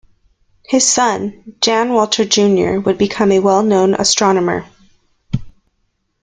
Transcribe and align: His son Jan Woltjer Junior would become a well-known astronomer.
His 0.65 0.91
son 0.91 1.53
Jan 1.61 1.89
Woltjer 1.89 2.27
Junior 2.27 2.79
would 2.79 2.97
become 2.97 3.31
a 3.31 3.37
well-known 3.39 3.93
astronomer. 3.93 4.65